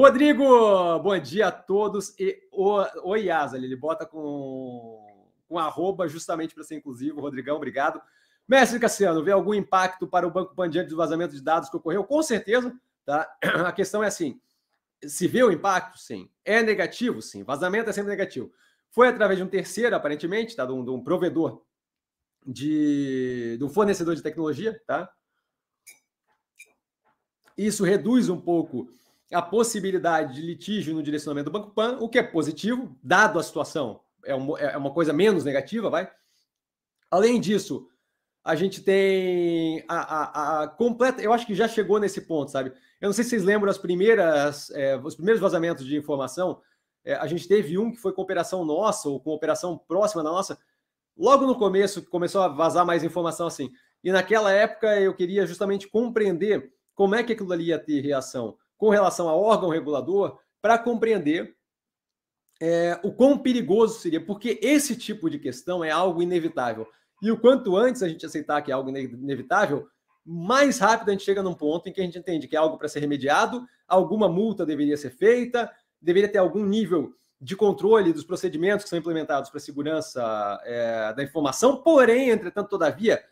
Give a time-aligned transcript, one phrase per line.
[0.00, 2.18] Rodrigo, bom dia a todos.
[2.18, 7.20] E o, o ele bota com, com arroba justamente para ser inclusivo.
[7.20, 8.00] Rodrigão, obrigado.
[8.48, 11.76] Mestre Cassiano, vê algum impacto para o Banco Pan diante do vazamento de dados que
[11.76, 12.02] ocorreu?
[12.02, 12.74] Com certeza.
[13.04, 13.30] Tá?
[13.66, 14.40] A questão é assim:
[15.06, 15.98] se vê o impacto?
[15.98, 16.30] Sim.
[16.46, 17.20] É negativo?
[17.20, 17.44] Sim.
[17.44, 18.50] Vazamento é sempre negativo.
[18.92, 20.64] Foi através de um terceiro, aparentemente, tá?
[20.64, 21.62] de, um, de um provedor,
[22.46, 24.80] de, de um fornecedor de tecnologia.
[24.86, 25.12] Tá?
[27.54, 28.90] Isso reduz um pouco
[29.32, 33.42] a possibilidade de litígio no direcionamento do Banco Pan, o que é positivo, dado a
[33.42, 36.10] situação, é uma, é uma coisa menos negativa, vai.
[37.10, 37.88] Além disso,
[38.42, 41.22] a gente tem a, a, a, completa.
[41.22, 42.72] Eu acho que já chegou nesse ponto, sabe?
[43.00, 46.60] Eu não sei se vocês lembram as primeiras, é, os primeiros vazamentos de informação.
[47.04, 50.30] É, a gente teve um que foi com operação nossa, ou com operação próxima da
[50.30, 50.58] nossa,
[51.16, 53.70] logo no começo, começou a vazar mais informação assim.
[54.02, 58.56] E naquela época eu queria justamente compreender como é que aquilo ali ia ter reação
[58.80, 61.54] com relação ao órgão regulador para compreender
[62.62, 66.88] é, o quão perigoso seria, porque esse tipo de questão é algo inevitável.
[67.22, 69.86] E o quanto antes a gente aceitar que é algo inevitável,
[70.24, 72.78] mais rápido a gente chega num ponto em que a gente entende que é algo
[72.78, 78.24] para ser remediado, alguma multa deveria ser feita, deveria ter algum nível de controle dos
[78.24, 83.22] procedimentos que são implementados para a segurança é, da informação, porém, entretanto, todavia,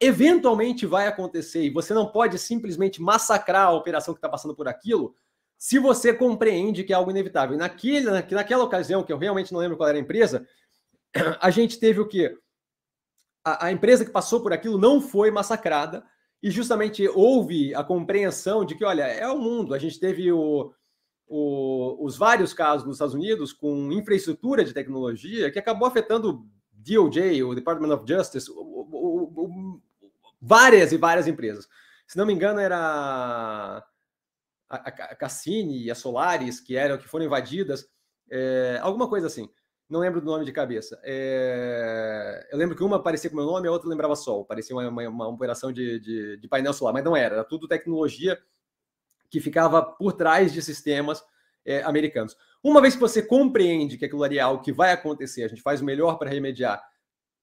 [0.00, 4.68] eventualmente vai acontecer e você não pode simplesmente massacrar a operação que está passando por
[4.68, 5.14] aquilo
[5.58, 7.56] se você compreende que é algo inevitável.
[7.56, 10.46] Naquele, naquela ocasião, que eu realmente não lembro qual era a empresa,
[11.40, 12.36] a gente teve o quê?
[13.44, 16.04] A, a empresa que passou por aquilo não foi massacrada
[16.42, 19.72] e justamente houve a compreensão de que, olha, é o mundo.
[19.72, 20.72] A gente teve o,
[21.26, 27.42] o, os vários casos nos Estados Unidos com infraestrutura de tecnologia que acabou afetando DOJ,
[27.42, 29.80] o Department of Justice, o,
[30.46, 31.68] várias e várias empresas.
[32.06, 33.84] Se não me engano, era
[34.68, 37.88] a, Cassini e a Solaris, que eram que foram invadidas,
[38.30, 39.50] é, alguma coisa assim.
[39.88, 41.00] Não lembro do nome de cabeça.
[41.04, 44.44] É, eu lembro que uma parecia com meu nome, a outra lembrava Sol.
[44.44, 47.36] Parecia uma, uma, uma operação de, de, de, painel solar, mas não era.
[47.36, 48.38] Era tudo tecnologia
[49.30, 51.22] que ficava por trás de sistemas
[51.64, 52.36] é, americanos.
[52.62, 55.62] Uma vez que você compreende que aquilo ali é algo que vai acontecer, a gente
[55.62, 56.82] faz o melhor para remediar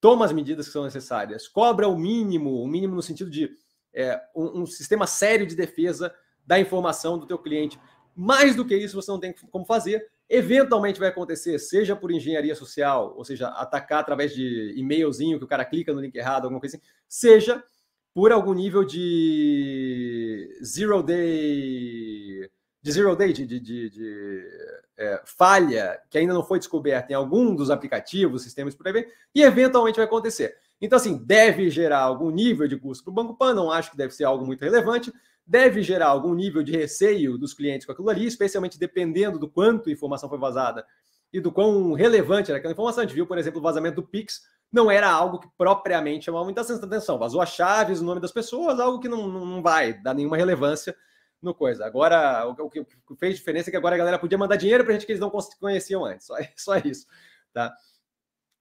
[0.00, 3.50] toma as medidas que são necessárias, cobra o mínimo, o mínimo no sentido de
[3.92, 6.14] é, um, um, sistema sério de defesa
[6.46, 7.78] da informação do teu cliente.
[8.14, 10.06] Mais do que isso, você não tem como fazer.
[10.28, 15.48] Eventualmente vai acontecer, seja por engenharia social, ou seja, atacar através de e-mailzinho que o
[15.48, 17.62] cara clica no link errado, alguma coisa assim, seja
[18.14, 22.09] por algum nível de zero day,
[22.82, 24.46] de zero day, de, de, de,
[24.96, 29.42] é, falha que ainda não foi descoberta em algum dos aplicativos, sistemas por aí, e
[29.42, 30.56] eventualmente vai acontecer.
[30.80, 33.96] Então, assim, deve gerar algum nível de custo para o Banco Pan, não acho que
[33.96, 35.12] deve ser algo muito relevante,
[35.46, 39.90] deve gerar algum nível de receio dos clientes com aquilo ali, especialmente dependendo do quanto
[39.90, 40.86] informação foi vazada
[41.32, 43.02] e do quão relevante era aquela informação.
[43.02, 44.42] A gente viu, por exemplo, o vazamento do Pix,
[44.72, 47.18] não era algo que propriamente chamava muita atenção.
[47.18, 50.96] Vazou as chaves, o nome das pessoas, algo que não, não vai dar nenhuma relevância
[51.42, 51.86] no coisa.
[51.86, 52.84] Agora, o, que
[53.18, 55.30] fez diferença é que agora a galera podia mandar dinheiro para gente que eles não
[55.58, 56.26] conheciam antes.
[56.26, 57.06] Só, só isso,
[57.52, 57.74] tá?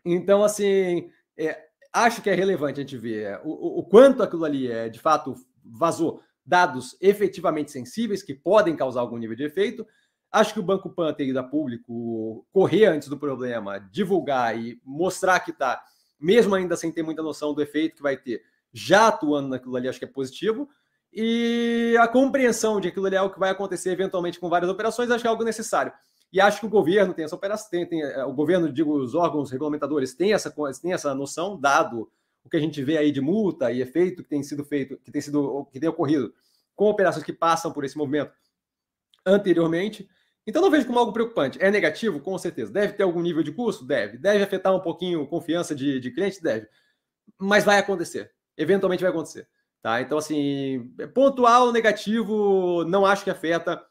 [0.06, 4.45] Então, assim, é, acho que é relevante a gente ver é, o, o, quanto aquilo
[4.45, 9.85] ali é, de fato, vazou dados efetivamente sensíveis que podem causar algum nível de efeito.
[10.31, 14.79] Acho que o Banco Pan tem ido a público correr antes do problema, divulgar e
[14.85, 15.81] mostrar que está,
[16.19, 18.41] mesmo ainda sem ter muita noção do efeito que vai ter,
[18.72, 20.69] já atuando naquilo ali, acho que é positivo
[21.12, 25.09] e a compreensão de aquilo ali é o que vai acontecer eventualmente com várias operações,
[25.09, 25.92] acho que é algo necessário.
[26.31, 29.16] E acho que o governo tem essa operação, tem, tem, é, o governo, digo, os
[29.16, 32.12] órgãos regulamentadores têm essa, têm essa noção, dado
[32.44, 35.12] o que a gente vê aí de multa e efeito que tem sido feito, que
[35.12, 36.34] tem sido, que tem ocorrido
[36.75, 38.31] com operações que passam por esse movimento
[39.26, 40.08] anteriormente.
[40.46, 41.62] Então não vejo como algo preocupante.
[41.62, 42.20] É negativo?
[42.20, 42.72] Com certeza.
[42.72, 43.86] Deve ter algum nível de custo?
[43.86, 44.18] Deve.
[44.18, 46.40] Deve afetar um pouquinho a confiança de, de clientes?
[46.40, 46.68] Deve.
[47.38, 48.31] Mas vai acontecer.
[48.58, 49.47] Eventualmente vai acontecer.
[49.81, 50.01] Tá?
[50.01, 53.81] Então, assim, pontual, negativo, não acho que afeta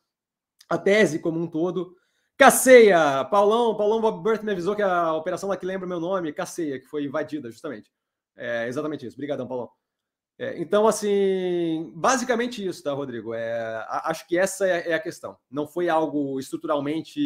[0.69, 1.97] a tese como um todo.
[2.37, 6.79] Caceia, Paulão, Paulão Bob me avisou que a operação lá que lembra meu nome, Caceia,
[6.79, 7.91] que foi invadida, justamente.
[8.37, 9.17] É exatamente isso.
[9.17, 9.69] Obrigadão, Paulão.
[10.39, 13.35] É, então, assim, basicamente isso, tá, Rodrigo?
[13.35, 15.37] É, acho que essa é, é, a questão.
[15.51, 17.21] Não foi algo estruturalmente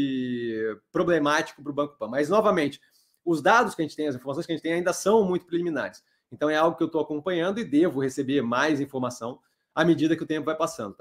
[0.91, 2.09] problemático para o Banco Pan.
[2.09, 2.81] Mas, novamente,
[3.23, 5.45] os dados que a gente tem, as informações que a gente tem ainda são muito
[5.45, 6.03] preliminares.
[6.33, 9.39] Então é algo que eu estou acompanhando e devo receber mais informação
[9.75, 10.89] à medida que o tempo vai passando.
[10.89, 10.91] Tá?